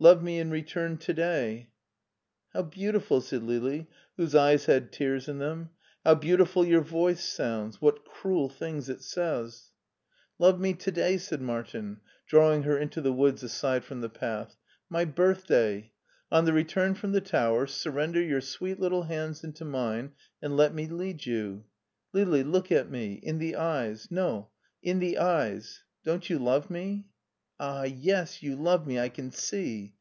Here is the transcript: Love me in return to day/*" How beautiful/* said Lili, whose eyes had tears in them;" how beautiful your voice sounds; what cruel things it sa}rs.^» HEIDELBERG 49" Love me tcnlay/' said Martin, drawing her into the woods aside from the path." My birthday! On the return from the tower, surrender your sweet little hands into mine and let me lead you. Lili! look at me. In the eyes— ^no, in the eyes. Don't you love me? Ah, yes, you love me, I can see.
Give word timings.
Love 0.00 0.22
me 0.24 0.40
in 0.40 0.50
return 0.50 0.98
to 0.98 1.14
day/*" 1.14 1.70
How 2.52 2.62
beautiful/* 2.62 3.20
said 3.22 3.42
Lili, 3.44 3.88
whose 4.16 4.34
eyes 4.34 4.66
had 4.66 4.92
tears 4.92 5.28
in 5.28 5.38
them;" 5.38 5.70
how 6.04 6.16
beautiful 6.16 6.64
your 6.64 6.82
voice 6.82 7.24
sounds; 7.24 7.80
what 7.80 8.04
cruel 8.04 8.48
things 8.50 8.88
it 8.90 9.00
sa}rs.^» 9.02 9.42
HEIDELBERG 10.38 10.38
49" 10.38 10.38
Love 10.40 10.60
me 10.60 10.74
tcnlay/' 10.74 11.20
said 11.20 11.40
Martin, 11.40 12.00
drawing 12.26 12.64
her 12.64 12.76
into 12.76 13.00
the 13.00 13.12
woods 13.14 13.42
aside 13.44 13.84
from 13.84 14.00
the 14.02 14.10
path." 14.10 14.56
My 14.90 15.04
birthday! 15.06 15.92
On 16.30 16.44
the 16.44 16.52
return 16.52 16.94
from 16.94 17.12
the 17.12 17.20
tower, 17.22 17.66
surrender 17.68 18.20
your 18.20 18.40
sweet 18.42 18.80
little 18.80 19.04
hands 19.04 19.42
into 19.44 19.64
mine 19.64 20.12
and 20.42 20.56
let 20.56 20.74
me 20.74 20.86
lead 20.88 21.24
you. 21.24 21.64
Lili! 22.12 22.42
look 22.42 22.70
at 22.72 22.90
me. 22.90 23.14
In 23.22 23.38
the 23.38 23.54
eyes— 23.56 24.08
^no, 24.08 24.48
in 24.82 24.98
the 24.98 25.16
eyes. 25.18 25.84
Don't 26.04 26.28
you 26.28 26.40
love 26.40 26.68
me? 26.68 27.06
Ah, 27.60 27.84
yes, 27.84 28.42
you 28.42 28.56
love 28.56 28.84
me, 28.84 28.98
I 28.98 29.08
can 29.08 29.30
see. 29.30 29.94